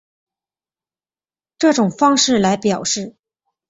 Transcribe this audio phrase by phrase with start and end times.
[1.59, 3.15] 这种的方式来表示。